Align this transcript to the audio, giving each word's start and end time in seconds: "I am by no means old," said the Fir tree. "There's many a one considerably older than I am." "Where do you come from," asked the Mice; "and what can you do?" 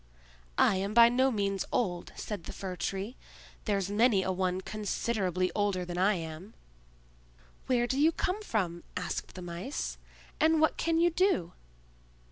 "I 0.57 0.77
am 0.77 0.95
by 0.95 1.09
no 1.09 1.29
means 1.29 1.63
old," 1.71 2.11
said 2.15 2.45
the 2.45 2.53
Fir 2.53 2.75
tree. 2.75 3.17
"There's 3.65 3.91
many 3.91 4.23
a 4.23 4.31
one 4.31 4.61
considerably 4.61 5.51
older 5.53 5.85
than 5.85 5.99
I 5.99 6.15
am." 6.15 6.55
"Where 7.67 7.85
do 7.85 7.99
you 7.99 8.11
come 8.11 8.41
from," 8.41 8.81
asked 8.97 9.35
the 9.35 9.43
Mice; 9.43 9.99
"and 10.39 10.59
what 10.59 10.75
can 10.75 10.97
you 10.97 11.11
do?" 11.11 11.53